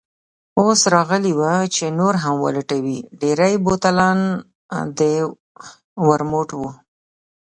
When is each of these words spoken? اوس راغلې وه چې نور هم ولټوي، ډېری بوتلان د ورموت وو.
اوس 0.61 0.81
راغلې 0.93 1.33
وه 1.39 1.53
چې 1.75 1.85
نور 1.99 2.13
هم 2.23 2.35
ولټوي، 2.45 2.97
ډېری 3.21 3.53
بوتلان 3.65 4.19
د 4.97 4.99
ورموت 6.07 6.49
وو. 6.59 6.71